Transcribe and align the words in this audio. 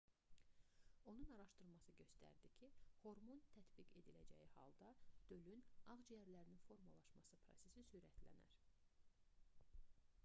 onun 1.09 1.25
araşdırması 1.33 1.93
göstərdi 1.99 2.49
ki 2.61 2.69
hormon 3.03 3.43
tətbiq 3.57 3.93
ediləcəyi 4.01 4.49
halda 4.55 4.89
dölün 5.33 5.63
ağciyərinin 5.97 6.65
formalaşması 6.67 7.39
prosesi 7.47 7.87
sürətlənər 7.93 8.59